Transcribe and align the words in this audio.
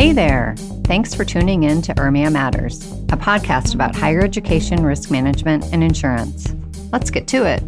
Hey 0.00 0.12
there. 0.12 0.54
Thanks 0.84 1.14
for 1.14 1.26
tuning 1.26 1.64
in 1.64 1.82
to 1.82 1.92
URMIA 1.92 2.32
Matters, 2.32 2.90
a 3.12 3.18
podcast 3.18 3.74
about 3.74 3.94
higher 3.94 4.22
education, 4.22 4.82
risk 4.82 5.10
management, 5.10 5.62
and 5.74 5.84
insurance. 5.84 6.54
Let's 6.90 7.10
get 7.10 7.28
to 7.28 7.44
it. 7.44 7.62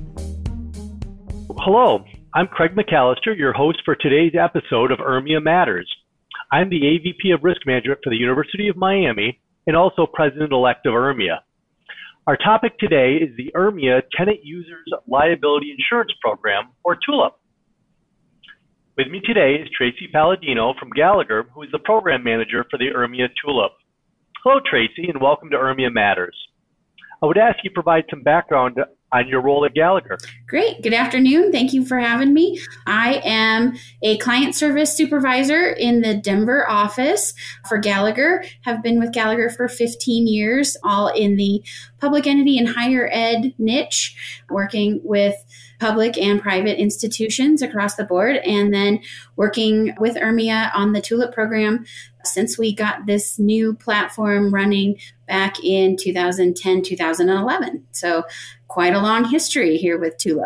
Hello, 1.59 2.03
I'm 2.33 2.47
Craig 2.47 2.71
McAllister, 2.75 3.37
your 3.37 3.53
host 3.53 3.83
for 3.85 3.95
today's 3.97 4.33
episode 4.35 4.91
of 4.93 4.99
URMIA 4.99 5.43
Matters. 5.43 5.95
I'm 6.51 6.71
the 6.71 6.81
AVP 6.81 7.35
of 7.35 7.45
Risk 7.45 7.67
Management 7.67 8.01
for 8.03 8.09
the 8.09 8.17
University 8.17 8.69
of 8.69 8.79
Miami 8.79 9.39
and 9.67 9.77
also 9.77 10.07
President 10.07 10.55
elect 10.55 10.87
of 10.87 10.95
URMIA. 10.95 11.41
Our 12.27 12.39
topic 12.39 12.79
today 12.79 13.17
is 13.17 13.37
the 13.37 13.53
URMIA 13.55 14.05
Tenant 14.17 14.39
Users 14.43 14.91
Liability 15.07 15.71
Insurance 15.71 16.13
Program, 16.23 16.71
or 16.83 16.97
TULIP. 16.97 17.35
With 18.95 19.09
me 19.09 19.23
today 19.25 19.55
is 19.55 19.71
Tracy 19.75 20.07
Palladino 20.13 20.75
from 20.79 20.91
Gallagher, 20.91 21.45
who 21.55 21.63
is 21.63 21.71
the 21.73 21.79
program 21.79 22.23
manager 22.23 22.67
for 22.71 22.77
the 22.77 22.91
URMIA 22.95 23.29
TULIP. 23.43 23.73
Hello, 24.45 24.61
Tracy, 24.69 25.09
and 25.09 25.19
welcome 25.19 25.49
to 25.49 25.57
URMIA 25.57 25.91
Matters. 25.91 26.37
I 27.23 27.27
would 27.27 27.39
ask 27.39 27.57
you 27.65 27.71
to 27.71 27.75
provide 27.75 28.05
some 28.11 28.23
background 28.23 28.77
on 29.11 29.29
your 29.29 29.41
role 29.41 29.65
at 29.65 29.73
Gallagher. 29.73 30.19
Great. 30.53 30.83
Good 30.83 30.93
afternoon. 30.93 31.51
Thank 31.51 31.73
you 31.73 31.83
for 31.83 31.99
having 31.99 32.35
me. 32.35 32.61
I 32.87 33.23
am 33.25 33.75
a 34.03 34.19
client 34.19 34.55
service 34.55 34.95
supervisor 34.95 35.71
in 35.71 36.03
the 36.03 36.13
Denver 36.15 36.69
office 36.69 37.33
for 37.67 37.79
Gallagher. 37.79 38.45
Have 38.67 38.83
been 38.83 39.01
with 39.01 39.13
Gallagher 39.13 39.49
for 39.49 39.67
15 39.67 40.27
years, 40.27 40.77
all 40.85 41.09
in 41.09 41.37
the 41.37 41.65
public 42.03 42.27
entity 42.27 42.59
and 42.59 42.69
higher 42.69 43.09
ed 43.11 43.55
niche, 43.57 44.45
working 44.51 45.01
with 45.03 45.43
public 45.81 46.19
and 46.19 46.43
private 46.43 46.79
institutions 46.79 47.63
across 47.63 47.95
the 47.95 48.05
board, 48.05 48.37
and 48.37 48.75
then 48.75 49.01
working 49.37 49.95
with 49.99 50.17
URMIA 50.17 50.71
on 50.75 50.93
the 50.93 51.01
TULIP 51.01 51.33
program 51.33 51.87
since 52.25 52.59
we 52.59 52.75
got 52.75 53.07
this 53.07 53.39
new 53.39 53.73
platform 53.75 54.53
running 54.53 54.99
back 55.27 55.57
in 55.65 55.97
2010, 55.97 56.83
2011. 56.83 57.87
So, 57.93 58.25
quite 58.73 58.95
a 58.95 59.01
long 59.01 59.29
history 59.29 59.77
here 59.77 59.99
with 59.99 60.17
TULIP. 60.17 60.42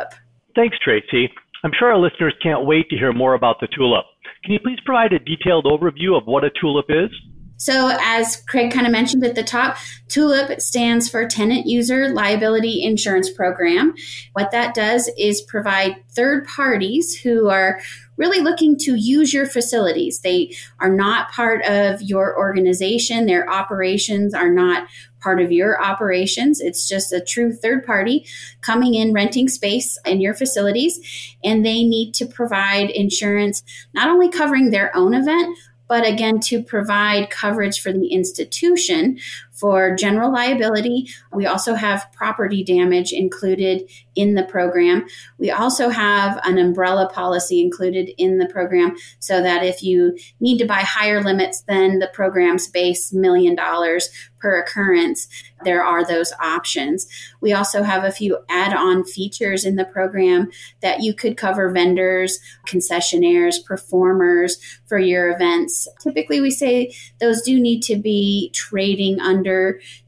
Thanks, 0.55 0.77
Tracy. 0.83 1.31
I'm 1.65 1.73
sure 1.79 1.93
our 1.93 1.99
listeners 1.99 2.35
can't 2.43 2.65
wait 2.65 2.89
to 2.91 2.97
hear 2.97 3.13
more 3.13 3.35
about 3.35 3.61
the 3.61 3.67
TULIP. 3.69 4.05
Can 4.45 4.53
you 4.53 4.61
please 4.61 4.79
provide 4.85 5.13
a 5.13 5.19
detailed 5.19 5.65
overview 5.65 6.17
of 6.17 6.27
what 6.27 6.45
a 6.45 6.51
TULIP 6.51 6.87
is? 6.89 7.11
So, 7.59 7.97
as 8.03 8.43
Craig 8.49 8.71
kind 8.71 8.87
of 8.87 8.93
mentioned 8.93 9.25
at 9.25 9.35
the 9.35 9.43
top, 9.43 9.77
TULIP 10.09 10.61
stands 10.61 11.09
for 11.09 11.27
Tenant 11.27 11.67
User 11.67 12.11
Liability 12.11 12.85
Insurance 12.85 13.31
Program. 13.31 13.95
What 14.35 14.51
that 14.51 14.75
does 14.75 15.11
is 15.19 15.41
provide 15.41 15.97
third 16.15 16.47
parties 16.47 17.19
who 17.19 17.49
are 17.49 17.81
really 18.17 18.41
looking 18.41 18.77
to 18.79 18.95
use 18.95 19.33
your 19.33 19.47
facilities. 19.47 20.21
They 20.21 20.55
are 20.81 20.91
not 20.91 21.31
part 21.31 21.65
of 21.65 22.03
your 22.03 22.39
organization, 22.39 23.27
their 23.27 23.49
operations 23.51 24.35
are 24.35 24.51
not 24.51 24.89
part 25.21 25.41
of 25.41 25.51
your 25.51 25.83
operations. 25.83 26.61
It's 26.61 26.89
just 26.89 27.13
a 27.13 27.21
true 27.21 27.53
third 27.53 27.85
party 27.85 28.27
coming 28.61 28.95
in, 28.95 29.13
renting 29.13 29.49
space 29.49 29.99
in 30.07 30.21
your 30.21 30.35
facilities, 30.35 31.35
and 31.43 31.65
they 31.65 31.83
need 31.83 32.15
to 32.15 32.27
provide 32.27 32.91
insurance 32.91 33.63
not 33.93 34.09
only 34.09 34.31
covering 34.31 34.71
their 34.71 34.95
own 34.97 35.15
event, 35.15 35.57
but 35.89 36.07
again, 36.07 36.41
to 36.41 36.63
provide 36.63 37.31
coverage 37.31 37.81
for 37.81 37.93
the 37.93 38.09
institution 38.09 39.19
for 39.57 39.97
general 39.97 40.33
liability. 40.33 41.09
We 41.33 41.47
also 41.47 41.75
have 41.75 42.07
property 42.13 42.63
damage 42.63 43.13
included 43.13 43.91
in 44.15 44.35
the 44.35 44.45
program. 44.45 45.07
We 45.39 45.51
also 45.51 45.89
have 45.89 46.39
an 46.45 46.59
umbrella 46.59 47.09
policy 47.13 47.61
included 47.61 48.11
in 48.19 48.39
the 48.39 48.47
program 48.47 48.97
so 49.19 49.43
that 49.43 49.65
if 49.65 49.83
you 49.83 50.17
need 50.41 50.59
to 50.59 50.67
buy 50.67 50.81
higher 50.81 51.23
limits 51.23 51.63
than 51.63 51.99
the 51.99 52.11
program's 52.13 52.69
base 52.69 53.13
million 53.13 53.55
dollars 53.55 54.09
per 54.39 54.61
occurrence, 54.61 55.29
there 55.65 55.83
are 55.83 56.05
those 56.05 56.33
options. 56.41 57.07
We 57.41 57.53
also 57.53 57.83
have 57.83 58.05
a 58.05 58.13
few 58.13 58.39
add 58.49 58.75
on 58.75 59.05
features 59.05 59.65
in 59.65 59.77
the 59.77 59.85
program 59.87 60.51
that 60.83 61.01
you 61.01 61.15
could 61.15 61.37
cover 61.37 61.71
vendors, 61.71 62.39
concessionaires, 62.69 63.65
performers 63.65 64.59
for 64.85 64.99
your 64.99 65.31
events. 65.31 65.89
Typically, 66.01 66.41
we 66.41 66.51
say 66.51 66.95
those 67.21 67.43
do 67.43 67.59
need 67.59 67.83
to 67.85 67.97
be 67.97 68.51
trading 68.55 69.19
under 69.21 69.46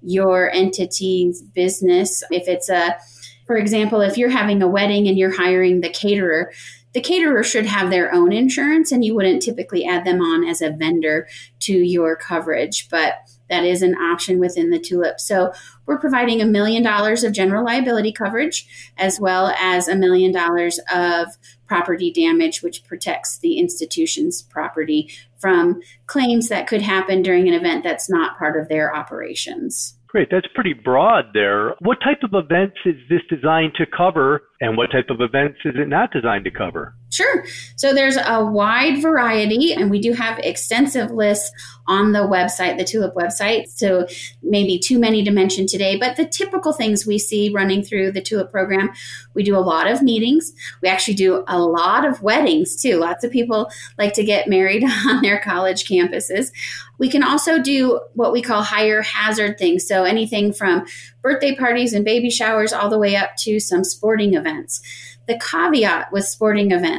your 0.02 0.50
entity's 0.50 1.42
business. 1.42 2.22
If 2.30 2.48
it's 2.48 2.68
a 2.68 2.96
for 3.48 3.56
example, 3.56 4.02
if 4.02 4.18
you're 4.18 4.28
having 4.28 4.62
a 4.62 4.68
wedding 4.68 5.08
and 5.08 5.18
you're 5.18 5.34
hiring 5.34 5.80
the 5.80 5.88
caterer, 5.88 6.52
the 6.92 7.00
caterer 7.00 7.42
should 7.42 7.64
have 7.64 7.90
their 7.90 8.12
own 8.14 8.30
insurance 8.30 8.92
and 8.92 9.02
you 9.02 9.14
wouldn't 9.14 9.42
typically 9.42 9.86
add 9.86 10.04
them 10.04 10.20
on 10.20 10.46
as 10.46 10.60
a 10.60 10.70
vendor 10.70 11.26
to 11.60 11.72
your 11.72 12.14
coverage. 12.14 12.88
But 12.90 13.14
that 13.48 13.64
is 13.64 13.80
an 13.80 13.94
option 13.94 14.38
within 14.38 14.70
the 14.70 14.78
tulip. 14.78 15.18
So 15.18 15.52
we're 15.86 15.98
providing 15.98 16.42
a 16.42 16.46
million 16.46 16.82
dollars 16.82 17.24
of 17.24 17.32
general 17.32 17.64
liability 17.64 18.12
coverage 18.12 18.92
as 18.98 19.18
well 19.18 19.54
as 19.58 19.88
a 19.88 19.96
million 19.96 20.30
dollars 20.30 20.78
of 20.92 21.28
property 21.68 22.10
damage, 22.10 22.62
which 22.62 22.84
protects 22.84 23.38
the 23.38 23.58
institution's 23.58 24.42
property 24.42 25.10
from 25.38 25.80
claims 26.06 26.48
that 26.48 26.66
could 26.66 26.82
happen 26.82 27.22
during 27.22 27.46
an 27.46 27.54
event 27.54 27.84
that's 27.84 28.10
not 28.10 28.38
part 28.38 28.60
of 28.60 28.68
their 28.68 28.94
operations. 28.94 29.94
Great. 30.08 30.28
That's 30.30 30.46
pretty 30.54 30.72
broad 30.72 31.26
there. 31.34 31.74
What 31.80 31.98
type 32.00 32.22
of 32.22 32.30
events 32.32 32.78
is 32.86 32.94
this 33.10 33.20
designed 33.28 33.74
to 33.76 33.84
cover, 33.84 34.42
and 34.60 34.76
what 34.76 34.90
type 34.90 35.10
of 35.10 35.20
events 35.20 35.58
is 35.66 35.74
it 35.76 35.86
not 35.86 36.10
designed 36.12 36.46
to 36.46 36.50
cover? 36.50 36.94
Sure. 37.10 37.44
So 37.76 37.94
there's 37.94 38.16
a 38.16 38.44
wide 38.44 39.00
variety, 39.00 39.72
and 39.72 39.90
we 39.90 39.98
do 39.98 40.12
have 40.12 40.38
extensive 40.40 41.10
lists 41.10 41.50
on 41.86 42.12
the 42.12 42.20
website, 42.20 42.76
the 42.76 42.84
Tulip 42.84 43.14
website. 43.14 43.68
So 43.68 44.06
maybe 44.42 44.78
too 44.78 44.98
many 44.98 45.24
to 45.24 45.30
mention 45.30 45.66
today, 45.66 45.96
but 45.96 46.16
the 46.16 46.26
typical 46.26 46.72
things 46.72 47.06
we 47.06 47.18
see 47.18 47.50
running 47.50 47.82
through 47.82 48.12
the 48.12 48.20
Tulip 48.20 48.50
program 48.50 48.90
we 49.38 49.44
do 49.44 49.56
a 49.56 49.60
lot 49.60 49.86
of 49.86 50.02
meetings. 50.02 50.52
We 50.82 50.88
actually 50.88 51.14
do 51.14 51.44
a 51.46 51.60
lot 51.60 52.04
of 52.04 52.22
weddings 52.22 52.74
too. 52.74 52.96
Lots 52.96 53.22
of 53.22 53.30
people 53.30 53.70
like 53.96 54.12
to 54.14 54.24
get 54.24 54.48
married 54.48 54.82
on 55.06 55.22
their 55.22 55.38
college 55.38 55.88
campuses. 55.88 56.50
We 56.98 57.08
can 57.08 57.22
also 57.22 57.62
do 57.62 58.00
what 58.14 58.32
we 58.32 58.42
call 58.42 58.62
higher 58.62 59.00
hazard 59.00 59.56
things. 59.56 59.86
So 59.86 60.02
anything 60.02 60.52
from 60.52 60.86
birthday 61.22 61.54
parties 61.54 61.92
and 61.92 62.04
baby 62.04 62.30
showers 62.30 62.72
all 62.72 62.90
the 62.90 62.98
way 62.98 63.14
up 63.14 63.36
to 63.44 63.60
some 63.60 63.84
sporting 63.84 64.34
events. 64.34 64.82
The 65.28 65.38
caveat 65.38 66.10
with 66.10 66.24
sporting 66.24 66.72
events, 66.72 66.97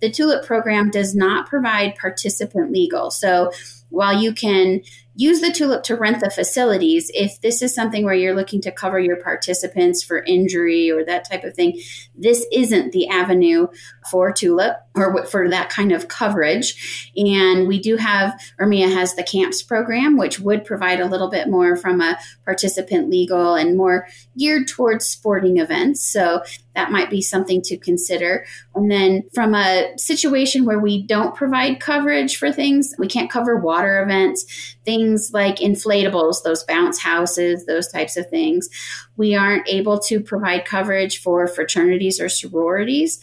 the 0.00 0.10
TULIP 0.10 0.44
program 0.44 0.90
does 0.90 1.14
not 1.14 1.48
provide 1.48 1.96
participant 1.96 2.72
legal. 2.72 3.10
So 3.10 3.52
while 3.90 4.20
you 4.20 4.32
can 4.32 4.82
use 5.18 5.40
the 5.40 5.50
tulip 5.50 5.82
to 5.82 5.96
rent 5.96 6.20
the 6.20 6.30
facilities. 6.30 7.10
If 7.12 7.40
this 7.40 7.60
is 7.60 7.74
something 7.74 8.04
where 8.04 8.14
you're 8.14 8.36
looking 8.36 8.60
to 8.60 8.70
cover 8.70 9.00
your 9.00 9.16
participants 9.16 10.00
for 10.00 10.22
injury 10.22 10.92
or 10.92 11.04
that 11.04 11.28
type 11.28 11.42
of 11.42 11.54
thing 11.54 11.80
this 12.14 12.46
isn't 12.52 12.92
the 12.92 13.08
avenue 13.08 13.66
for 14.10 14.32
tulip 14.32 14.76
or 14.94 15.24
for 15.26 15.48
that 15.48 15.70
kind 15.70 15.92
of 15.92 16.08
coverage. 16.08 17.10
And 17.16 17.66
we 17.66 17.80
do 17.80 17.96
have 17.96 18.40
URMIA 18.60 18.92
has 18.92 19.14
the 19.14 19.22
camps 19.22 19.62
program 19.62 20.16
which 20.16 20.40
would 20.40 20.64
provide 20.64 21.00
a 21.00 21.06
little 21.06 21.30
bit 21.30 21.48
more 21.48 21.76
from 21.76 22.00
a 22.00 22.18
participant 22.44 23.10
legal 23.10 23.54
and 23.54 23.76
more 23.76 24.06
geared 24.36 24.68
towards 24.68 25.06
sporting 25.06 25.58
events. 25.58 26.04
So 26.04 26.42
that 26.74 26.92
might 26.92 27.10
be 27.10 27.20
something 27.20 27.60
to 27.62 27.76
consider. 27.76 28.46
And 28.74 28.90
then 28.90 29.24
from 29.34 29.54
a 29.54 29.92
situation 29.96 30.64
where 30.64 30.78
we 30.78 31.02
don't 31.02 31.34
provide 31.34 31.80
coverage 31.80 32.36
for 32.36 32.52
things, 32.52 32.94
we 32.98 33.08
can't 33.08 33.30
cover 33.30 33.56
water 33.56 34.00
events, 34.00 34.76
things 34.84 35.07
like 35.32 35.56
inflatables, 35.56 36.42
those 36.42 36.64
bounce 36.64 36.98
houses, 37.00 37.66
those 37.66 37.88
types 37.88 38.16
of 38.16 38.28
things. 38.28 38.68
We 39.16 39.34
aren't 39.34 39.68
able 39.68 39.98
to 40.00 40.20
provide 40.20 40.64
coverage 40.64 41.20
for 41.20 41.46
fraternities 41.48 42.20
or 42.20 42.28
sororities 42.28 43.20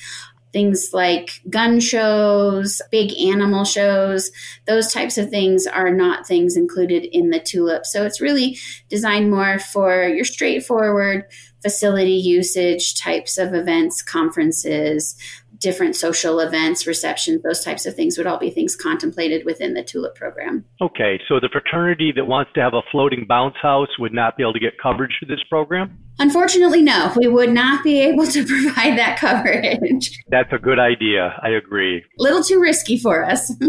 things 0.55 0.91
like 0.93 1.41
gun 1.49 1.81
shows, 1.81 2.81
big 2.89 3.11
animal 3.19 3.65
shows, 3.65 4.31
those 4.67 4.93
types 4.93 5.17
of 5.17 5.29
things 5.29 5.67
are 5.67 5.91
not 5.91 6.25
things 6.25 6.55
included 6.55 7.03
in 7.03 7.29
the 7.29 7.41
tulip. 7.41 7.85
So 7.85 8.05
it's 8.05 8.21
really 8.21 8.57
designed 8.87 9.29
more 9.29 9.59
for 9.59 10.07
your 10.07 10.23
straightforward 10.23 11.25
facility 11.61 12.13
usage 12.13 12.95
types 12.95 13.37
of 13.37 13.53
events, 13.53 14.01
conferences, 14.01 15.17
different 15.65 15.95
social 15.95 16.39
events, 16.39 16.85
receptions, 16.85 17.41
those 17.41 17.63
types 17.63 17.87
of 17.87 17.95
things 17.95 18.19
would 18.19 18.27
all 18.27 18.37
be 18.37 18.51
things 18.51 18.75
contemplated 18.75 19.43
within 19.45 19.73
the 19.73 19.81
TULIP 19.81 20.13
program. 20.13 20.63
Okay, 20.79 21.19
so 21.27 21.39
the 21.39 21.49
fraternity 21.51 22.13
that 22.15 22.25
wants 22.25 22.51
to 22.53 22.61
have 22.61 22.75
a 22.75 22.83
floating 22.91 23.25
bounce 23.27 23.55
house 23.59 23.89
would 23.97 24.13
not 24.13 24.37
be 24.37 24.43
able 24.43 24.53
to 24.53 24.59
get 24.59 24.73
coverage 24.77 25.17
for 25.19 25.25
this 25.25 25.41
program? 25.49 25.97
Unfortunately, 26.19 26.83
no. 26.83 27.11
We 27.15 27.27
would 27.27 27.51
not 27.51 27.83
be 27.83 27.99
able 27.99 28.27
to 28.27 28.45
provide 28.53 28.95
that 28.99 29.17
coverage. 29.19 30.15
That's 30.29 30.53
a 30.53 30.59
good 30.59 30.77
idea. 30.77 31.35
I 31.41 31.49
agree. 31.49 31.97
A 31.97 32.21
little 32.21 32.43
too 32.43 32.61
risky 32.61 32.97
for 32.97 33.25
us. 33.25 33.51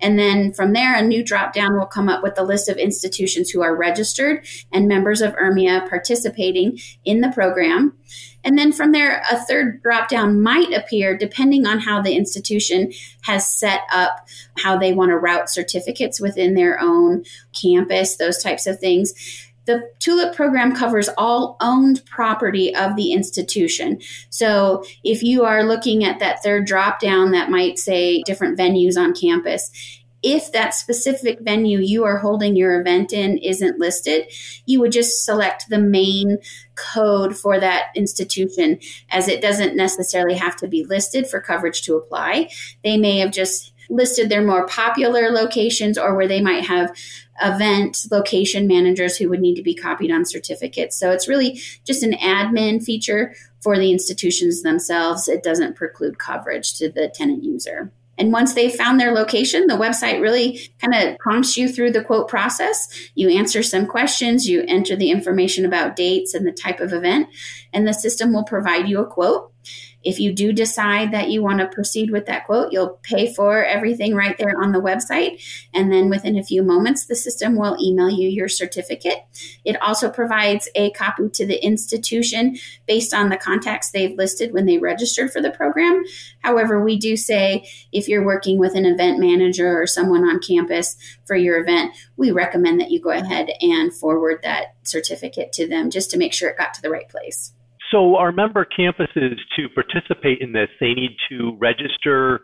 And 0.00 0.18
then 0.18 0.52
from 0.52 0.72
there, 0.72 0.96
a 0.96 1.02
new 1.02 1.22
drop 1.22 1.52
down 1.52 1.78
will 1.78 1.86
come 1.86 2.08
up 2.08 2.24
with 2.24 2.34
the 2.34 2.42
list 2.42 2.68
of 2.68 2.78
institutions 2.78 3.48
who 3.48 3.62
are 3.62 3.76
registered 3.76 4.44
and 4.72 4.88
members 4.88 5.22
of 5.22 5.36
URMIA 5.36 5.88
participating 5.88 6.80
in 7.04 7.20
the 7.20 7.30
program. 7.30 7.96
And 8.44 8.58
then 8.58 8.72
from 8.72 8.92
there, 8.92 9.22
a 9.30 9.38
third 9.38 9.82
drop 9.82 10.08
down 10.08 10.42
might 10.42 10.72
appear 10.72 11.16
depending 11.16 11.66
on 11.66 11.80
how 11.80 12.00
the 12.00 12.14
institution 12.14 12.92
has 13.22 13.50
set 13.50 13.80
up 13.90 14.28
how 14.58 14.76
they 14.78 14.92
want 14.92 15.10
to 15.10 15.18
route 15.18 15.50
certificates 15.50 16.20
within 16.20 16.54
their 16.54 16.78
own 16.80 17.24
campus, 17.58 18.16
those 18.16 18.42
types 18.42 18.66
of 18.66 18.78
things. 18.78 19.14
The 19.66 19.90
TULIP 19.98 20.34
program 20.34 20.76
covers 20.76 21.08
all 21.16 21.56
owned 21.60 22.04
property 22.04 22.74
of 22.74 22.96
the 22.96 23.12
institution. 23.12 23.98
So 24.28 24.84
if 25.04 25.22
you 25.22 25.44
are 25.44 25.64
looking 25.64 26.04
at 26.04 26.18
that 26.18 26.42
third 26.42 26.66
drop 26.66 27.00
down 27.00 27.30
that 27.30 27.50
might 27.50 27.78
say 27.78 28.22
different 28.24 28.58
venues 28.58 28.98
on 28.98 29.14
campus, 29.14 29.70
if 30.24 30.50
that 30.52 30.74
specific 30.74 31.38
venue 31.40 31.78
you 31.78 32.02
are 32.04 32.16
holding 32.16 32.56
your 32.56 32.80
event 32.80 33.12
in 33.12 33.36
isn't 33.38 33.78
listed, 33.78 34.24
you 34.64 34.80
would 34.80 34.90
just 34.90 35.22
select 35.22 35.68
the 35.68 35.78
main 35.78 36.38
code 36.76 37.36
for 37.36 37.60
that 37.60 37.88
institution 37.94 38.78
as 39.10 39.28
it 39.28 39.42
doesn't 39.42 39.76
necessarily 39.76 40.34
have 40.34 40.56
to 40.56 40.66
be 40.66 40.82
listed 40.84 41.28
for 41.28 41.42
coverage 41.42 41.82
to 41.82 41.96
apply. 41.96 42.48
They 42.82 42.96
may 42.96 43.18
have 43.18 43.32
just 43.32 43.74
listed 43.90 44.30
their 44.30 44.42
more 44.42 44.66
popular 44.66 45.30
locations 45.30 45.98
or 45.98 46.16
where 46.16 46.26
they 46.26 46.40
might 46.40 46.64
have 46.64 46.96
event 47.42 48.06
location 48.10 48.66
managers 48.66 49.18
who 49.18 49.28
would 49.28 49.40
need 49.40 49.56
to 49.56 49.62
be 49.62 49.74
copied 49.74 50.10
on 50.10 50.24
certificates. 50.24 50.98
So 50.98 51.10
it's 51.10 51.28
really 51.28 51.60
just 51.84 52.02
an 52.02 52.12
admin 52.12 52.82
feature 52.82 53.34
for 53.60 53.76
the 53.76 53.92
institutions 53.92 54.62
themselves. 54.62 55.28
It 55.28 55.42
doesn't 55.42 55.76
preclude 55.76 56.18
coverage 56.18 56.78
to 56.78 56.90
the 56.90 57.12
tenant 57.14 57.44
user. 57.44 57.92
And 58.18 58.32
once 58.32 58.54
they've 58.54 58.74
found 58.74 59.00
their 59.00 59.12
location, 59.12 59.66
the 59.66 59.74
website 59.74 60.20
really 60.20 60.60
kind 60.80 60.94
of 60.94 61.18
prompts 61.18 61.56
you 61.56 61.68
through 61.68 61.92
the 61.92 62.04
quote 62.04 62.28
process. 62.28 62.88
You 63.14 63.30
answer 63.30 63.62
some 63.62 63.86
questions, 63.86 64.48
you 64.48 64.64
enter 64.68 64.96
the 64.96 65.10
information 65.10 65.64
about 65.64 65.96
dates 65.96 66.34
and 66.34 66.46
the 66.46 66.52
type 66.52 66.80
of 66.80 66.92
event, 66.92 67.28
and 67.72 67.86
the 67.86 67.94
system 67.94 68.32
will 68.32 68.44
provide 68.44 68.88
you 68.88 69.00
a 69.00 69.06
quote. 69.06 69.53
If 70.04 70.20
you 70.20 70.32
do 70.32 70.52
decide 70.52 71.12
that 71.12 71.30
you 71.30 71.42
want 71.42 71.60
to 71.60 71.66
proceed 71.66 72.10
with 72.10 72.26
that 72.26 72.44
quote, 72.44 72.72
you'll 72.72 72.98
pay 73.02 73.32
for 73.32 73.64
everything 73.64 74.14
right 74.14 74.36
there 74.38 74.60
on 74.60 74.72
the 74.72 74.80
website. 74.80 75.42
And 75.72 75.90
then 75.90 76.10
within 76.10 76.36
a 76.36 76.44
few 76.44 76.62
moments, 76.62 77.06
the 77.06 77.16
system 77.16 77.56
will 77.56 77.76
email 77.82 78.10
you 78.10 78.28
your 78.28 78.48
certificate. 78.48 79.24
It 79.64 79.80
also 79.80 80.10
provides 80.10 80.68
a 80.74 80.90
copy 80.90 81.28
to 81.30 81.46
the 81.46 81.64
institution 81.64 82.56
based 82.86 83.14
on 83.14 83.28
the 83.28 83.36
contacts 83.36 83.90
they've 83.90 84.16
listed 84.16 84.52
when 84.52 84.66
they 84.66 84.78
registered 84.78 85.32
for 85.32 85.40
the 85.40 85.50
program. 85.50 86.04
However, 86.40 86.82
we 86.82 86.98
do 86.98 87.16
say 87.16 87.68
if 87.92 88.08
you're 88.08 88.24
working 88.24 88.58
with 88.58 88.74
an 88.74 88.84
event 88.84 89.18
manager 89.18 89.80
or 89.80 89.86
someone 89.86 90.24
on 90.24 90.40
campus 90.40 90.96
for 91.24 91.36
your 91.36 91.58
event, 91.58 91.94
we 92.16 92.30
recommend 92.30 92.80
that 92.80 92.90
you 92.90 93.00
go 93.00 93.10
ahead 93.10 93.48
and 93.60 93.92
forward 93.92 94.40
that 94.42 94.74
certificate 94.82 95.52
to 95.54 95.66
them 95.66 95.90
just 95.90 96.10
to 96.10 96.18
make 96.18 96.32
sure 96.32 96.50
it 96.50 96.58
got 96.58 96.74
to 96.74 96.82
the 96.82 96.90
right 96.90 97.08
place. 97.08 97.52
So, 97.94 98.16
our 98.16 98.32
member 98.32 98.66
campuses 98.76 99.36
to 99.54 99.68
participate 99.68 100.40
in 100.40 100.50
this, 100.50 100.68
they 100.80 100.94
need 100.94 101.16
to 101.28 101.56
register 101.60 102.40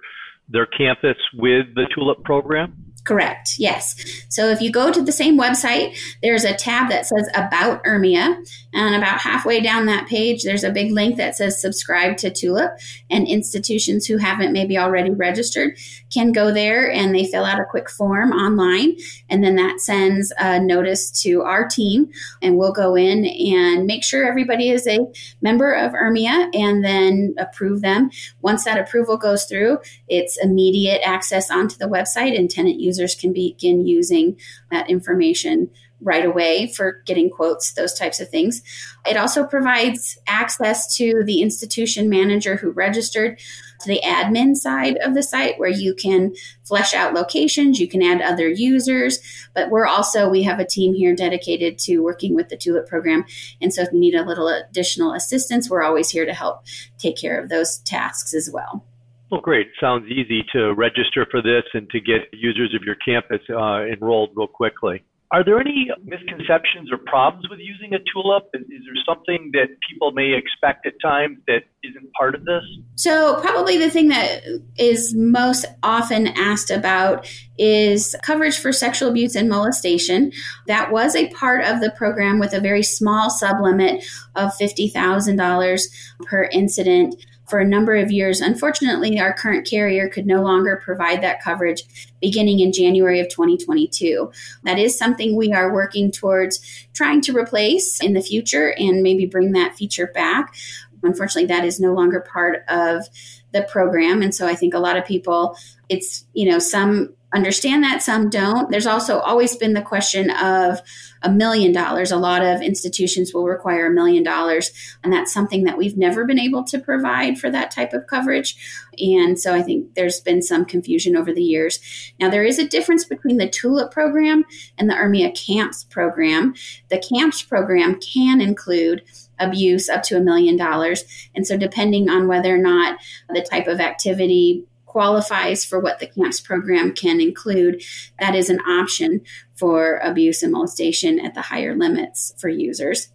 their 0.49 0.67
campus 0.67 1.17
with 1.35 1.75
the 1.75 1.89
TULIP 1.93 2.23
program? 2.23 2.90
Correct. 3.05 3.55
Yes. 3.59 3.97
So 4.29 4.49
if 4.49 4.61
you 4.61 4.71
go 4.71 4.93
to 4.93 5.03
the 5.03 5.13
same 5.13 5.39
website, 5.39 5.97
there's 6.23 6.45
a 6.45 6.55
tab 6.55 6.91
that 6.91 7.07
says 7.07 7.29
About 7.35 7.83
URMIA. 7.85 8.37
And 8.73 8.95
about 8.95 9.21
halfway 9.21 9.61
down 9.61 9.87
that 9.87 10.07
page, 10.07 10.45
there's 10.45 10.63
a 10.63 10.71
big 10.71 10.93
link 10.93 11.17
that 11.17 11.35
says 11.35 11.61
Subscribe 11.61 12.19
to 12.19 12.31
Tulip. 12.31 12.73
And 13.11 13.27
institutions 13.27 14.07
who 14.07 14.19
haven't 14.19 14.53
maybe 14.53 14.79
already 14.79 15.11
registered 15.11 15.77
can 16.13 16.31
go 16.31 16.53
there 16.53 16.91
and 16.91 17.15
they 17.15 17.27
fill 17.27 17.45
out 17.45 17.59
a 17.59 17.65
quick 17.65 17.89
form 17.91 18.33
online. 18.33 18.97
And 19.29 19.43
then 19.43 19.57
that 19.57 19.81
sends 19.81 20.33
a 20.39 20.61
notice 20.61 21.11
to 21.23 21.43
our 21.43 21.67
team. 21.67 22.11
And 22.43 22.59
we'll 22.59 22.73
go 22.73 22.95
in 22.97 23.25
and 23.25 23.87
make 23.87 24.05
sure 24.05 24.25
everybody 24.25 24.71
is 24.71 24.87
a 24.87 25.01
member 25.41 25.73
of 25.73 25.93
URMIA 25.93 26.51
and 26.55 26.85
then 26.85 27.35
approve 27.39 27.81
them. 27.81 28.11
Once 28.43 28.65
that 28.65 28.79
approval 28.79 29.17
goes 29.17 29.47
through, 29.47 29.79
it's 30.07 30.39
immediate 30.43 31.01
access 31.05 31.51
onto 31.51 31.77
the 31.77 31.87
website 31.89 32.39
and 32.39 32.51
tenant 32.51 32.79
use 32.79 32.90
users 32.91 33.15
can 33.15 33.33
begin 33.33 33.87
using 33.87 34.37
that 34.71 34.91
information 34.91 35.71
right 36.03 36.25
away 36.25 36.67
for 36.67 37.03
getting 37.07 37.31
quotes, 37.31 37.75
those 37.75 37.93
types 37.93 38.21
of 38.21 38.29
things. 38.29 38.63
It 39.07 39.17
also 39.17 39.45
provides 39.45 40.19
access 40.27 40.97
to 40.97 41.23
the 41.25 41.43
institution 41.43 42.09
manager 42.09 42.57
who 42.57 42.71
registered 42.71 43.39
to 43.81 43.89
the 43.89 44.01
admin 44.05 44.57
side 44.57 44.97
of 44.99 45.15
the 45.15 45.23
site 45.23 45.59
where 45.59 45.71
you 45.71 45.95
can 45.95 46.35
flesh 46.65 46.95
out 46.95 47.15
locations, 47.15 47.81
you 47.81 47.89
can 47.89 48.03
add 48.03 48.21
other 48.21 48.49
users, 48.49 49.19
but 49.55 49.71
we're 49.71 49.87
also, 49.87 50.29
we 50.29 50.43
have 50.43 50.59
a 50.59 50.67
team 50.67 50.95
here 50.95 51.15
dedicated 51.15 51.79
to 51.81 51.99
working 51.99 52.35
with 52.35 52.49
the 52.49 52.57
TULIP 52.57 52.87
program. 52.87 53.25
And 53.61 53.73
so 53.73 53.83
if 53.83 53.93
you 53.93 54.01
need 54.01 54.15
a 54.15 54.25
little 54.25 54.49
additional 54.49 55.13
assistance, 55.13 55.69
we're 55.69 55.83
always 55.83 56.11
here 56.11 56.27
to 56.27 56.35
help 56.35 56.63
take 56.99 57.17
care 57.17 57.41
of 57.41 57.49
those 57.49 57.79
tasks 57.79 58.35
as 58.35 58.51
well. 58.53 58.85
Well, 59.31 59.41
great. 59.41 59.69
Sounds 59.81 60.11
easy 60.11 60.45
to 60.53 60.75
register 60.75 61.27
for 61.31 61.41
this 61.41 61.63
and 61.75 61.89
to 61.91 62.01
get 62.01 62.29
users 62.33 62.75
of 62.75 62.83
your 62.83 62.97
campus 62.97 63.41
uh, 63.49 63.85
enrolled 63.85 64.31
real 64.35 64.49
quickly. 64.49 65.05
Are 65.33 65.45
there 65.45 65.61
any 65.61 65.89
misconceptions 66.05 66.91
or 66.91 66.99
problems 66.99 67.49
with 67.49 67.61
using 67.61 67.95
a 67.95 67.99
TULIP? 67.99 68.49
Is, 68.53 68.63
is 68.63 68.83
there 68.85 69.15
something 69.15 69.53
that 69.53 69.69
people 69.89 70.11
may 70.11 70.33
expect 70.33 70.87
at 70.87 70.95
times 71.01 71.39
that 71.47 71.63
isn't 71.85 72.13
part 72.19 72.35
of 72.35 72.45
this? 72.45 72.65
So, 72.97 73.41
probably 73.41 73.79
the 73.79 73.91
thing 73.91 74.09
that 74.09 74.43
is 74.77 75.15
most 75.15 75.67
often 75.85 76.27
asked 76.27 76.73
about 76.73 77.31
is 77.59 78.17
coverage 78.25 78.59
for 78.59 78.73
sexual 78.73 79.09
abuse 79.09 79.37
and 79.37 79.49
molestation. 79.49 80.33
That 80.67 80.91
was 80.91 81.15
a 81.15 81.31
part 81.31 81.65
of 81.65 81.81
the 81.81 81.93
program 81.93 82.41
with 82.41 82.53
a 82.53 82.61
very 82.61 82.83
small 82.83 83.31
sublimit 83.31 84.05
of 84.35 84.51
$50,000 84.55 85.83
per 86.27 86.43
incident 86.51 87.15
for 87.51 87.59
a 87.59 87.67
number 87.67 87.97
of 87.97 88.11
years. 88.11 88.41
Unfortunately, 88.41 89.19
our 89.19 89.35
current 89.35 89.69
carrier 89.69 90.09
could 90.09 90.27
no 90.27 90.43
longer 90.43 90.81
provide 90.83 91.23
that 91.23 91.43
coverage 91.43 91.83
beginning 92.21 92.61
in 92.61 92.73
January 92.73 93.21
of 93.21 93.29
2022. 93.29 94.31
That 94.63 94.79
is 94.79 94.97
something 94.97 95.37
we 95.37 95.53
are 95.53 95.75
working 95.75 96.13
towards 96.13 96.61
trying 96.95 97.21
to 97.23 97.37
replace 97.37 98.01
in 98.01 98.15
the 98.15 98.23
future 98.23 98.75
and 98.79 99.03
maybe 99.03 99.27
bring 99.27 99.53
that 99.53 99.77
feature 99.77 100.07
back. 100.15 100.55
Unfortunately, 101.03 101.47
that 101.47 101.65
is 101.65 101.81
no 101.81 101.93
longer 101.93 102.21
part 102.21 102.63
of 102.69 103.09
the 103.53 103.63
program. 103.63 104.23
And 104.23 104.35
so 104.35 104.47
I 104.47 104.55
think 104.55 104.73
a 104.75 104.79
lot 104.79 104.97
of 104.97 105.05
people, 105.05 105.57
it's, 105.89 106.25
you 106.35 106.49
know, 106.49 106.59
some 106.59 107.15
understand 107.33 107.85
that, 107.85 108.03
some 108.03 108.29
don't. 108.29 108.71
There's 108.71 108.87
also 108.87 109.19
always 109.21 109.57
been 109.57 109.75
the 109.75 109.83
question 109.83 110.31
of 110.31 110.81
a 111.23 111.31
million 111.31 111.73
dollars. 111.73 112.11
A 112.11 112.17
lot 112.17 112.43
of 112.43 112.61
institutions 112.61 113.33
will 113.33 113.45
require 113.45 113.87
a 113.87 113.95
million 113.95 114.23
dollars, 114.23 114.73
and 115.05 115.13
that's 115.13 115.33
something 115.33 115.65
that 115.65 115.79
we've 115.79 115.97
never 115.97 116.25
been 116.25 116.39
able 116.39 116.65
to 116.65 116.79
provide 116.79 117.39
for 117.39 117.51
that 117.51 117.71
type 117.71 117.93
of 117.93 118.07
coverage. 118.07 118.57
And 118.99 119.39
so 119.39 119.55
I 119.55 119.63
think 119.63 119.95
there's 119.95 120.21
been 120.21 120.43
some 120.43 120.65
confusion 120.65 121.17
over 121.17 121.33
the 121.33 121.43
years. 121.43 121.79
Now, 122.19 122.31
there 122.31 122.45
is 122.45 122.59
a 122.59 122.69
difference 122.69 123.05
between 123.05 123.37
the 123.37 123.49
TULIP 123.49 123.91
program 123.93 124.45
and 124.79 124.89
the 124.89 124.95
URMIA 124.95 125.35
CAMPS 125.35 125.85
program. 125.85 126.55
The 126.89 126.99
CAMPS 126.99 127.43
program 127.43 128.01
can 128.01 128.41
include 128.41 129.03
abuse 129.39 129.89
up 129.89 130.03
to 130.05 130.17
a 130.17 130.21
million 130.21 130.57
dollars. 130.57 131.05
And 131.35 131.47
so, 131.47 131.57
depending 131.57 132.09
on 132.09 132.29
whether 132.29 132.55
or 132.55 132.59
not 132.59 132.99
the 133.29 133.43
type 133.43 133.67
of 133.67 133.81
activity 133.81 134.67
qualifies 134.91 135.65
for 135.65 135.79
what 135.79 136.01
the 136.01 136.09
CAMPS 136.09 136.41
program 136.41 136.93
can 136.93 137.21
include, 137.21 137.81
that 138.19 138.35
is 138.35 138.51
an 138.51 138.59
option 138.63 139.21
for 139.55 139.99
abuse 139.99 140.43
and 140.43 140.53
molestation 140.53 141.21
at 141.21 141.35
the 141.35 141.43
higher 141.43 141.77
limits 141.77 142.35
for 142.39 142.49
users. 142.49 143.09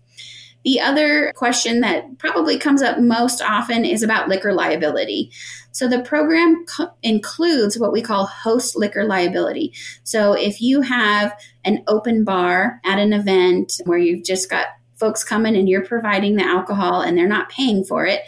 The 0.64 0.80
other 0.80 1.34
question 1.36 1.82
that 1.82 2.18
probably 2.18 2.58
comes 2.58 2.82
up 2.82 2.98
most 3.00 3.42
often 3.42 3.84
is 3.84 4.04
about 4.04 4.30
liquor 4.30 4.54
liability. 4.54 5.32
So 5.74 5.90
the 5.90 6.00
program 6.00 6.66
co- 6.66 6.94
includes 7.04 7.78
what 7.78 7.92
we 7.92 8.02
call 8.02 8.26
host 8.26 8.78
liquor 8.78 9.04
liability. 9.04 9.74
So 10.04 10.32
if 10.32 10.62
you 10.62 10.80
have 10.80 11.38
an 11.66 11.84
open 11.88 12.24
bar 12.24 12.80
at 12.86 13.00
an 13.00 13.12
event 13.12 13.74
where 13.84 14.00
you've 14.00 14.24
just 14.24 14.50
got 14.50 14.68
folks 14.96 15.24
coming 15.24 15.56
and 15.56 15.70
you're 15.70 15.86
providing 15.86 16.36
the 16.36 16.46
alcohol 16.46 17.02
and 17.02 17.18
they're 17.18 17.28
not 17.28 17.50
paying 17.50 17.84
for 17.84 18.06
it, 18.06 18.22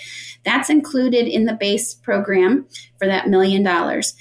that's 0.44 0.70
included 0.70 1.28
in 1.28 1.46
the 1.46 1.54
base 1.54 1.94
program 1.94 2.68
for 2.98 3.08
that 3.08 3.28
million 3.28 3.64
dollars. 3.64 4.16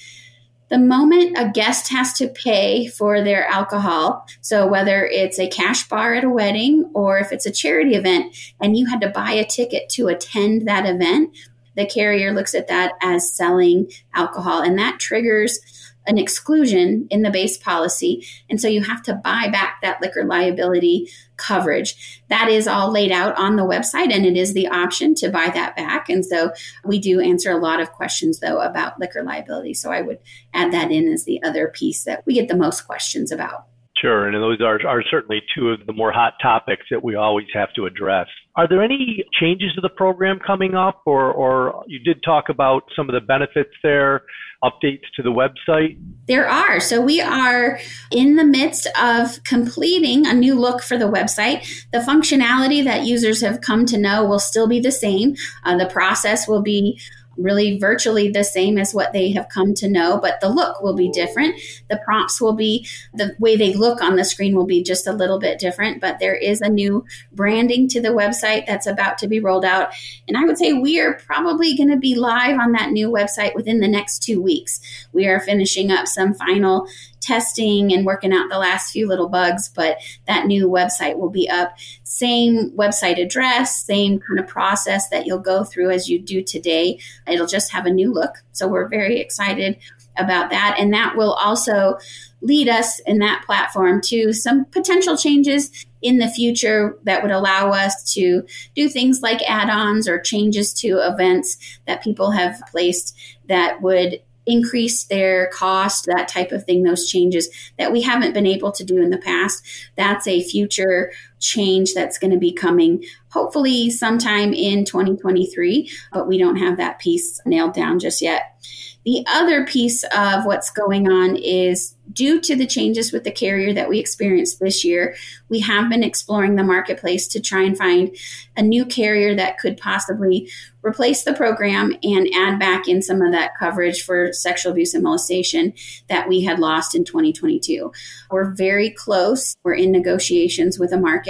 The 0.69 0.79
moment 0.79 1.38
a 1.38 1.49
guest 1.49 1.91
has 1.91 2.12
to 2.15 2.26
pay 2.26 2.88
for 2.88 3.23
their 3.23 3.47
alcohol, 3.47 4.26
so 4.41 4.67
whether 4.67 5.07
it's 5.07 5.38
a 5.38 5.49
cash 5.49 5.88
bar 5.88 6.15
at 6.15 6.25
a 6.25 6.31
wedding 6.31 6.91
or 6.93 7.19
if 7.19 7.31
it's 7.31 7.47
a 7.47 7.53
charity 7.53 7.95
event 7.95 8.37
and 8.61 8.76
you 8.76 8.87
had 8.87 9.00
to 9.03 9.09
buy 9.09 9.31
a 9.31 9.47
ticket 9.47 9.88
to 9.91 10.09
attend 10.09 10.67
that 10.67 10.85
event, 10.85 11.31
the 11.76 11.87
carrier 11.87 12.33
looks 12.33 12.54
at 12.54 12.68
that 12.68 12.92
as 13.02 13.35
selling 13.35 13.90
alcohol 14.14 14.62
and 14.62 14.78
that 14.78 14.99
triggers 14.99 15.61
an 16.06 16.18
exclusion 16.18 17.06
in 17.11 17.23
the 17.23 17.30
base 17.30 17.59
policy. 17.59 18.25
And 18.49 18.61
so 18.61 18.68
you 18.68 18.83
have 18.83 19.02
to 19.04 19.14
buy 19.14 19.49
back 19.49 19.80
that 19.83 20.00
liquor 20.00 20.25
liability 20.25 21.11
coverage. 21.37 22.23
That 22.28 22.49
is 22.49 22.68
all 22.68 22.90
laid 22.90 23.12
out 23.12 23.37
on 23.37 23.56
the 23.56 23.64
website 23.64 24.12
and 24.12 24.25
it 24.25 24.37
is 24.37 24.54
the 24.54 24.68
option 24.68 25.14
to 25.16 25.28
buy 25.28 25.50
that 25.52 25.76
back. 25.76 26.09
And 26.09 26.25
so 26.25 26.52
we 26.85 26.99
do 26.99 27.21
answer 27.21 27.50
a 27.50 27.59
lot 27.59 27.80
of 27.80 27.92
questions 27.92 28.40
though 28.40 28.61
about 28.61 28.99
liquor 28.99 29.23
liability. 29.23 29.75
So 29.75 29.90
I 29.90 30.02
would 30.02 30.18
add 30.54 30.73
that 30.73 30.90
in 30.90 31.12
as 31.12 31.25
the 31.25 31.42
other 31.42 31.68
piece 31.68 32.04
that 32.04 32.25
we 32.25 32.35
get 32.35 32.49
the 32.49 32.56
most 32.56 32.83
questions 32.83 33.33
about. 33.33 33.66
Sure, 34.00 34.28
and 34.28 34.35
those 34.35 34.61
are, 34.61 34.87
are 34.87 35.02
certainly 35.11 35.40
two 35.56 35.71
of 35.71 35.87
the 35.87 35.92
more 35.92 36.12
hot 36.12 36.35
topics 36.42 36.85
that 36.90 37.02
we 37.02 37.14
always 37.14 37.47
have 37.54 37.73
to 37.75 37.87
address. 37.87 38.26
Are 38.57 38.67
there 38.67 38.83
any 38.83 39.23
changes 39.39 39.75
to 39.75 39.83
the 39.83 39.91
program 39.91 40.39
coming 40.45 40.75
up, 40.75 41.03
or, 41.05 41.31
or 41.31 41.85
you 41.87 41.99
did 41.99 42.23
talk 42.23 42.49
about 42.49 42.85
some 42.97 43.09
of 43.09 43.15
the 43.15 43.21
benefits 43.21 43.75
there, 43.83 44.23
updates 44.65 45.03
to 45.17 45.23
the 45.23 45.31
website? 45.31 45.99
There 46.27 46.49
are. 46.49 46.81
So 46.81 47.01
we 47.01 47.21
are 47.21 47.79
in 48.11 48.37
the 48.37 48.45
midst 48.45 48.89
of 48.99 49.43
completing 49.45 50.27
a 50.27 50.33
new 50.33 50.55
look 50.55 50.83
for 50.83 50.97
the 50.97 51.05
website. 51.05 51.69
The 51.93 51.99
functionality 51.99 52.83
that 52.85 53.05
users 53.05 53.43
have 53.43 53.61
come 53.61 53.85
to 53.87 53.99
know 53.99 54.25
will 54.25 54.39
still 54.39 54.67
be 54.67 54.81
the 54.81 54.91
same. 54.91 55.37
Uh, 55.65 55.77
the 55.77 55.87
process 55.87 56.49
will 56.49 56.63
be 56.63 56.99
really 57.37 57.78
virtually 57.78 58.31
the 58.31 58.45
same 58.45 58.78
as 58.78 58.95
what 58.95 59.12
they 59.12 59.31
have 59.33 59.49
come 59.49 59.75
to 59.75 59.88
know, 59.88 60.19
but 60.19 60.40
the 60.40 60.49
look 60.49 60.83
will 60.83 60.95
be 60.95 61.11
different. 61.11 61.61
The 61.88 62.00
prompts 62.05 62.40
will 62.40 62.55
be, 62.55 62.87
the 63.14 63.35
way 63.38 63.57
they 63.57 63.75
look 63.75 64.02
on 64.02 64.16
the 64.16 64.25
screen 64.25 64.55
will 64.55 64.66
be 64.66 64.83
just 64.83 65.07
a 65.07 65.12
little 65.12 65.38
bit 65.38 65.59
different, 65.59 66.00
but 66.00 66.19
there 66.19 66.35
is 66.35 66.61
a 66.61 66.69
new 66.69 67.05
branding 67.33 67.88
to 67.88 68.00
the 68.00 68.09
website 68.09 68.66
that's 68.66 68.87
about 68.87 69.19
to 69.19 69.28
be 69.28 69.40
rolled 69.40 69.64
out. 69.64 69.93
And 70.28 70.37
I 70.37 70.45
would 70.45 70.59
say 70.59 70.73
we 70.73 71.00
are 71.00 71.14
probably 71.14 71.76
going 71.76 71.90
to 71.90 71.97
be 71.97 72.14
live 72.14 72.59
on 72.59 72.73
that 72.73 72.90
new 72.90 73.11
website 73.11 73.55
within 73.55 73.81
the 73.81 73.88
next 73.88 74.23
two 74.23 74.40
weeks. 74.40 74.81
We 75.12 75.26
are 75.26 75.40
finishing 75.40 75.90
up 75.90 76.07
some 76.07 76.35
final 76.35 76.87
testing 77.26 77.92
and 77.92 78.06
working 78.06 78.33
out 78.33 78.49
the 78.49 78.59
last 78.59 78.92
few 78.92 79.09
little 79.09 79.28
bugs, 79.28 79.68
but 79.68 79.99
that 80.26 80.47
new 80.47 80.68
website 80.68 81.18
will 81.18 81.30
be 81.30 81.49
up. 81.49 81.76
Same 82.04 82.71
website 82.71 83.21
address, 83.21 83.85
same 83.85 84.21
kind 84.21 84.38
of 84.38 84.47
process 84.47 85.09
that 85.09 85.26
you'll 85.26 85.38
go 85.38 85.64
through 85.64 85.90
as 85.90 86.09
you 86.09 86.21
do 86.21 86.42
today. 86.42 86.99
It'll 87.26 87.47
just 87.47 87.73
have 87.73 87.87
a 87.87 87.90
new 87.90 88.12
look. 88.12 88.37
So 88.52 88.68
we're 88.68 88.88
very 88.88 89.21
excited 89.21 89.76
about 90.16 90.50
that. 90.50 90.76
And 90.78 90.92
that 90.95 91.16
will 91.16 91.35
also 91.35 91.99
lead 92.40 92.68
us 92.68 93.00
in 93.00 93.18
that 93.18 93.42
platform 93.45 94.00
to 94.00 94.33
some 94.33 94.64
potential 94.66 95.16
changes 95.16 95.71
in 96.02 96.18
the 96.18 96.28
future 96.28 96.97
that 97.04 97.23
would 97.23 97.33
allow 97.33 97.71
us 97.71 98.12
to 98.14 98.47
do 98.75 98.88
things 98.88 99.23
like 99.23 99.40
add 99.49 99.68
ons 99.68 100.09
or 100.09 100.21
changes 100.21 100.73
to 100.73 100.99
events 100.99 101.80
that 101.87 102.02
people 102.02 102.30
have 102.30 102.62
placed 102.71 103.16
that 103.49 103.83
would 103.83 104.21
increase 104.47 105.05
their 105.05 105.49
cost, 105.49 106.07
that 106.07 106.29
type 106.29 106.53
of 106.53 106.65
thing, 106.65 106.83
those 106.83 107.09
changes 107.09 107.49
that 107.79 107.93
we 107.93 108.03
haven't 108.03 108.35
been 108.35 108.47
able 108.47 108.73
to 108.73 108.85
do 108.85 109.03
in 109.03 109.11
the 109.11 109.19
past. 109.19 109.65
That's 109.97 110.26
a 110.26 110.43
future 110.43 111.12
change 111.40 111.95
that's 111.95 112.19
going 112.19 112.33
to 112.33 112.38
be 112.38 112.52
coming 112.52 113.05
hopefully 113.31 113.90
sometime 113.90 114.55
in 114.55 114.85
2023, 114.85 115.90
but 116.12 116.26
we 116.26 116.38
don't 116.38 116.57
have 116.57 116.76
that 116.78 116.99
piece 116.99 117.40
nailed 117.45 117.75
down 117.75 117.99
just 117.99 118.23
yet. 118.23 118.57
The 119.05 119.25
other 119.28 119.64
piece 119.64 120.05
of 120.16 120.47
what's 120.47 120.71
going 120.71 121.09
on 121.09 121.37
is 121.37 121.95
due 122.12 122.40
to 122.40 122.57
the 122.57 122.66
changes 122.66 123.12
with 123.12 123.23
the 123.23 123.31
carrier 123.31 123.73
that 123.73 123.88
we 123.88 123.99
experienced 123.99 124.59
this 124.59 124.85
year, 124.85 125.14
we 125.49 125.61
have 125.61 125.88
been 125.88 126.02
exploring 126.02 126.57
the 126.57 126.64
marketplace 126.64 127.28
to 127.28 127.40
try 127.40 127.62
and 127.62 127.78
find 127.78 128.16
a 128.57 128.62
new 128.62 128.85
carrier 128.85 129.35
that 129.37 129.59
could 129.59 129.76
possibly 129.76 130.50
replace 130.83 131.25
the 131.25 131.35
program 131.35 131.93
and 132.02 132.28
add 132.35 132.59
back 132.59 132.88
in 132.88 133.02
some 133.02 133.21
of 133.21 133.33
that 133.33 133.52
coverage 133.59 134.02
for 134.02 134.33
sexual 134.33 134.73
abuse 134.73 134.95
and 134.95 135.02
molestation 135.02 135.73
that 136.09 136.28
we 136.28 136.43
had 136.43 136.59
lost 136.59 136.95
in 136.95 137.05
2022. 137.05 137.93
We're 138.31 138.50
very 138.55 138.90
close. 138.90 139.57
We're 139.62 139.75
in 139.75 139.93
negotiations 139.93 140.78
with 140.78 140.93
a 140.93 140.99
market, 140.99 141.25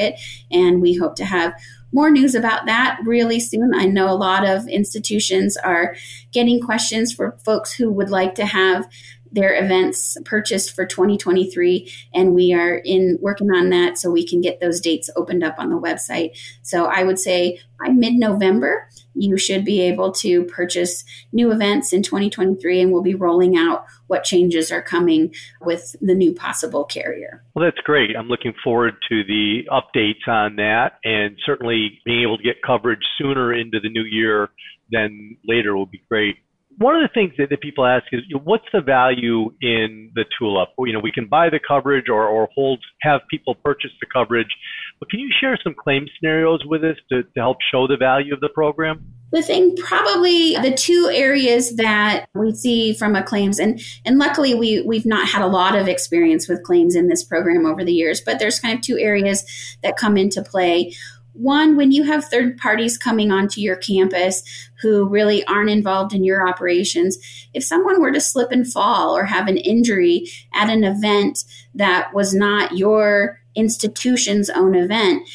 and 0.51 0.81
we 0.81 0.95
hope 0.95 1.17
to 1.17 1.25
have 1.25 1.53
more 1.93 2.11
news 2.11 2.35
about 2.35 2.67
that 2.67 2.99
really 3.05 3.41
soon. 3.41 3.73
I 3.75 3.87
know 3.87 4.11
a 4.11 4.13
lot 4.13 4.47
of 4.47 4.69
institutions 4.69 5.57
are 5.57 5.97
getting 6.33 6.61
questions 6.61 7.13
for 7.13 7.37
folks 7.45 7.73
who 7.73 7.91
would 7.91 8.11
like 8.11 8.35
to 8.35 8.45
have 8.45 8.89
their 9.37 9.63
events 9.63 10.17
purchased 10.25 10.75
for 10.75 10.87
2023 10.87 11.93
and 12.15 12.35
we 12.35 12.55
are 12.55 12.81
in 12.85 13.19
working 13.21 13.51
on 13.51 13.69
that 13.69 13.99
so 13.99 14.11
we 14.11 14.27
can 14.27 14.41
get 14.41 14.61
those 14.61 14.81
dates 14.81 15.11
opened 15.15 15.45
up 15.45 15.57
on 15.59 15.69
the 15.69 15.79
website. 15.79 16.31
So 16.63 16.87
i 16.87 17.05
would 17.05 17.19
say 17.19 17.61
by 17.79 17.91
mid-november 17.91 18.89
you 19.15 19.37
should 19.37 19.65
be 19.65 19.83
able 19.83 20.11
to 20.13 20.45
purchase 20.45 21.05
new 21.33 21.53
events 21.53 21.93
in 21.93 22.03
2023 22.03 22.81
and 22.81 22.93
we'll 22.93 23.03
be 23.03 23.15
rolling 23.15 23.57
out 23.57 23.85
what 24.07 24.25
changes 24.25 24.73
are 24.73 24.83
coming 24.83 25.35
with 25.61 25.97
the 26.01 26.15
new 26.15 26.33
possible 26.33 26.85
carrier. 26.85 27.43
Well 27.55 27.65
that's 27.65 27.83
great. 27.85 28.17
I'm 28.17 28.29
looking 28.29 28.55
forward 28.65 28.95
to 29.11 29.23
the 29.25 29.65
updates 29.71 30.27
on 30.27 30.57
that 30.57 30.99
and 31.05 31.37
certainly 31.45 32.01
being 32.07 32.23
able 32.23 32.39
to 32.39 32.43
get 32.43 32.63
coverage 32.67 33.05
sooner 33.19 33.53
into 33.53 33.81
the 33.81 33.91
new 33.91 34.05
year 34.05 34.49
than 34.91 35.37
later 35.47 35.77
will 35.77 35.87
be 35.87 36.03
great 36.09 36.37
one 36.79 36.95
of 36.95 37.03
the 37.03 37.13
things 37.13 37.33
that, 37.39 37.49
that 37.51 37.61
people 37.61 37.87
ask 37.87 38.05
is, 38.13 38.21
you 38.29 38.37
know, 38.37 38.43
what's 38.45 38.67
the 38.73 38.81
value 38.81 39.51
in 39.63 40.11
the 40.15 40.25
tulip? 40.39 40.69
You 40.79 40.93
know, 40.93 41.01
we 41.01 41.13
can 41.13 41.27
buy 41.27 41.49
the 41.49 41.61
coverage 41.67 42.09
or, 42.09 42.27
or 42.27 42.49
hold, 42.55 42.85
have 43.03 43.23
people 43.31 43.55
purchase 43.55 43.93
the 44.01 44.07
coverage, 44.13 44.55
but 45.01 45.11
can 45.11 45.21
you 45.21 45.31
share 45.41 45.59
some 45.63 45.75
claim 45.75 46.07
scenarios 46.19 46.65
with 46.67 46.85
us 46.85 46.97
to, 47.11 47.23
to 47.23 47.41
help 47.41 47.59
show 47.73 47.87
the 47.87 47.97
value 47.97 48.35
of 48.35 48.41
the 48.41 48.51
program? 48.51 49.13
The 49.33 49.43
thing, 49.43 49.77
probably 49.77 50.57
the 50.57 50.73
two 50.73 51.11
areas 51.13 51.77
that 51.77 52.27
we 52.35 52.55
see 52.55 52.95
from 52.95 53.17
a 53.17 53.25
claims, 53.25 53.59
and 53.59 53.81
and 54.05 54.19
luckily 54.19 54.55
we 54.55 54.83
we've 54.83 55.05
not 55.05 55.29
had 55.29 55.43
a 55.43 55.49
lot 55.49 55.77
of 55.77 55.89
experience 55.89 56.49
with 56.49 56.63
claims 56.63 56.95
in 56.95 57.09
this 57.09 57.25
program 57.25 57.67
over 57.67 57.85
the 57.85 57.93
years, 57.93 58.21
but 58.21 58.39
there's 58.39 58.61
kind 58.61 58.79
of 58.79 58.85
two 58.85 58.99
areas 58.99 59.45
that 59.83 59.97
come 59.97 60.17
into 60.17 60.43
play. 60.43 60.95
One, 61.39 61.77
when 61.77 61.93
you 61.93 62.05
have 62.05 62.25
third 62.25 62.57
parties 62.57 62.97
coming 62.97 63.31
onto 63.31 63.61
your 63.61 63.77
campus 63.77 64.43
who 64.81 65.07
really 65.07 65.45
aren't 65.45 65.71
involved 65.71 66.15
in 66.15 66.25
your 66.25 66.49
operations, 66.49 67.19
if 67.53 67.63
someone 67.63 68.01
were 68.01 68.13
to 68.13 68.21
slip 68.21 68.51
and 68.51 68.71
fall 68.71 69.17
or 69.17 69.25
have 69.25 69.47
an 69.47 69.59
injury 69.59 70.27
at 70.55 70.71
an 70.71 70.83
event 70.83 71.45
that 71.75 72.15
was 72.15 72.35
not 72.35 72.77
your 72.77 73.41
institution's 73.55 74.49
own 74.51 74.75
event, 74.75 75.29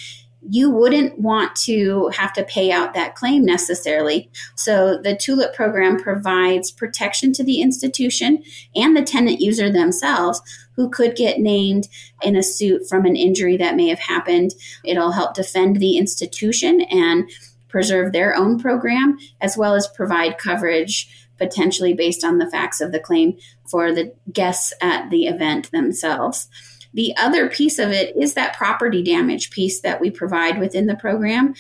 you 0.50 0.69
wouldn't 0.69 1.19
want 1.19 1.55
to 1.55 2.07
have 2.10 2.33
to 2.33 2.43
pay 2.43 2.71
out 2.71 2.93
that 2.93 3.15
claim 3.15 3.45
necessarily. 3.45 4.29
So 4.55 4.98
the 4.98 5.15
TULIP 5.15 5.53
program 5.53 6.01
provides 6.01 6.71
protection 6.71 7.31
to 7.33 7.43
the 7.43 7.62
institution 7.62 8.43
and 8.75 8.98
the 8.98 9.03
tenant 9.03 9.39
user 9.39 9.71
themselves 9.71 10.41
who 10.75 10.89
could 10.89 11.15
get 11.15 11.39
named 11.39 11.88
in 12.24 12.36
a 12.36 12.43
suit 12.43 12.88
from 12.88 13.05
an 13.05 13.15
injury 13.15 13.57
that 13.57 13.75
may 13.75 13.88
have 13.88 14.00
happened. 14.00 14.53
It'll 14.83 15.12
help 15.12 15.36
defend 15.36 15.77
the 15.77 15.98
institution 15.98 16.81
and 16.81 17.29
preserve 17.67 18.12
their 18.12 18.36
own 18.36 18.60
program 18.60 19.17
as 19.39 19.57
well 19.57 19.75
as 19.75 19.88
provide 19.88 20.38
coverage 20.38 21.29
potentially 21.38 21.93
based 21.93 22.24
on 22.24 22.38
the 22.38 22.50
facts 22.50 22.81
of 22.81 22.91
the 22.91 23.00
claim 23.00 23.38
for 23.67 23.91
the 23.91 24.13
guests 24.31 24.74
at 24.81 25.10
the 25.10 25.25
event 25.25 25.71
themselves. 25.71 26.48
The 26.93 27.15
other 27.17 27.50
piece 27.50 27.79
of 27.79 27.91
it 27.91 28.15
is 28.15 28.33
that 28.33 28.57
property 28.57 29.01
damage 29.03 29.51
piece 29.51 29.81
that 29.81 30.01
we 30.01 30.12
provide 30.12 30.60
within 30.60 30.88
the 30.88 30.95
program. 30.95 31.53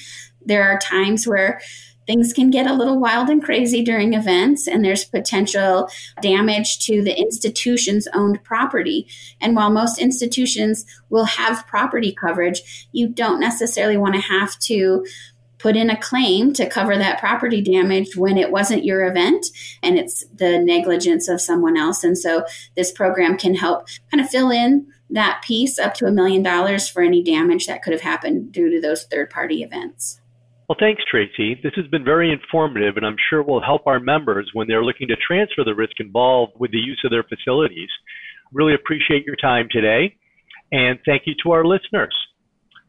There 0.45 0.63
are 0.63 0.79
times 0.79 1.27
where 1.27 1.61
things 2.07 2.33
can 2.33 2.49
get 2.49 2.67
a 2.67 2.73
little 2.73 2.99
wild 2.99 3.29
and 3.29 3.43
crazy 3.43 3.83
during 3.83 4.13
events, 4.13 4.67
and 4.67 4.83
there's 4.83 5.05
potential 5.05 5.87
damage 6.21 6.85
to 6.85 7.01
the 7.01 7.17
institution's 7.17 8.07
owned 8.13 8.43
property. 8.43 9.07
And 9.39 9.55
while 9.55 9.69
most 9.69 9.99
institutions 9.99 10.85
will 11.09 11.25
have 11.25 11.67
property 11.67 12.13
coverage, 12.13 12.87
you 12.91 13.07
don't 13.07 13.39
necessarily 13.39 13.97
want 13.97 14.15
to 14.15 14.21
have 14.21 14.57
to 14.59 15.05
put 15.61 15.75
in 15.75 15.89
a 15.89 16.01
claim 16.01 16.53
to 16.53 16.69
cover 16.69 16.97
that 16.97 17.19
property 17.19 17.61
damage 17.61 18.15
when 18.15 18.37
it 18.37 18.51
wasn't 18.51 18.83
your 18.83 19.05
event 19.05 19.47
and 19.83 19.97
it's 19.97 20.25
the 20.33 20.57
negligence 20.57 21.27
of 21.27 21.39
someone 21.39 21.77
else. 21.77 22.03
And 22.03 22.17
so 22.17 22.43
this 22.75 22.91
program 22.91 23.37
can 23.37 23.53
help 23.53 23.87
kind 24.09 24.23
of 24.23 24.29
fill 24.29 24.49
in 24.49 24.87
that 25.11 25.43
piece 25.45 25.77
up 25.77 25.93
to 25.95 26.05
a 26.05 26.11
million 26.11 26.41
dollars 26.41 26.87
for 26.87 27.01
any 27.01 27.21
damage 27.21 27.67
that 27.67 27.83
could 27.83 27.93
have 27.93 28.01
happened 28.01 28.51
due 28.51 28.69
to 28.71 28.81
those 28.81 29.03
third 29.05 29.29
party 29.29 29.61
events. 29.61 30.19
Well, 30.67 30.77
thanks, 30.79 31.03
Tracy. 31.09 31.59
This 31.61 31.73
has 31.75 31.85
been 31.87 32.05
very 32.05 32.31
informative, 32.31 32.95
and 32.95 33.05
I'm 33.05 33.17
sure 33.29 33.43
will 33.43 33.61
help 33.61 33.87
our 33.87 33.99
members 33.99 34.49
when 34.53 34.67
they're 34.67 34.85
looking 34.85 35.09
to 35.09 35.17
transfer 35.17 35.65
the 35.65 35.75
risk 35.75 35.99
involved 35.99 36.53
with 36.59 36.71
the 36.71 36.77
use 36.77 37.01
of 37.03 37.11
their 37.11 37.23
facilities. 37.23 37.89
Really 38.53 38.73
appreciate 38.73 39.25
your 39.25 39.35
time 39.35 39.67
today, 39.69 40.15
and 40.71 40.97
thank 41.05 41.23
you 41.25 41.33
to 41.43 41.51
our 41.51 41.65
listeners. 41.65 42.15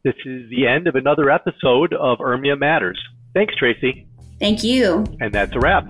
This 0.04 0.14
is 0.26 0.50
the 0.50 0.66
end 0.66 0.88
of 0.88 0.96
another 0.96 1.30
episode 1.30 1.94
of 1.94 2.18
URMIA 2.18 2.58
Matters. 2.58 3.00
Thanks, 3.34 3.54
Tracy. 3.54 4.04
Thank 4.40 4.64
you. 4.64 5.04
And 5.20 5.32
that's 5.32 5.54
a 5.54 5.60
wrap. 5.60 5.88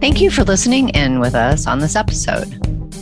Thank 0.00 0.22
you 0.22 0.30
for 0.30 0.42
listening 0.42 0.88
in 0.90 1.20
with 1.20 1.34
us 1.34 1.66
on 1.66 1.80
this 1.80 1.94
episode. 1.94 2.46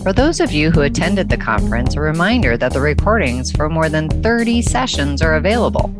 For 0.02 0.12
those 0.12 0.40
of 0.40 0.50
you 0.50 0.72
who 0.72 0.80
attended 0.80 1.28
the 1.28 1.36
conference, 1.36 1.94
a 1.94 2.00
reminder 2.00 2.56
that 2.56 2.72
the 2.72 2.80
recordings 2.80 3.52
for 3.52 3.68
more 3.68 3.88
than 3.88 4.08
30 4.24 4.60
sessions 4.60 5.22
are 5.22 5.36
available. 5.36 5.94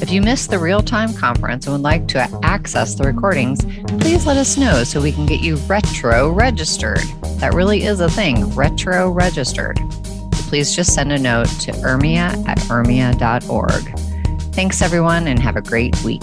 If 0.00 0.12
you 0.12 0.22
missed 0.22 0.50
the 0.50 0.58
real 0.60 0.80
time 0.80 1.12
conference 1.12 1.66
and 1.66 1.72
would 1.72 1.82
like 1.82 2.06
to 2.08 2.20
access 2.44 2.94
the 2.94 3.02
recordings, 3.02 3.64
please 4.00 4.26
let 4.26 4.36
us 4.36 4.56
know 4.56 4.84
so 4.84 5.02
we 5.02 5.10
can 5.10 5.26
get 5.26 5.40
you 5.40 5.56
retro 5.66 6.30
registered. 6.30 7.02
That 7.40 7.52
really 7.52 7.82
is 7.82 7.98
a 7.98 8.08
thing, 8.08 8.48
retro 8.50 9.10
registered. 9.10 9.80
Please 10.56 10.74
just 10.74 10.94
send 10.94 11.12
a 11.12 11.18
note 11.18 11.48
to 11.60 11.70
urmia 11.72 12.32
at 12.48 12.56
urmia.org. 12.60 13.98
Thanks, 14.54 14.80
everyone, 14.80 15.28
and 15.28 15.38
have 15.38 15.56
a 15.56 15.60
great 15.60 16.02
week. 16.02 16.22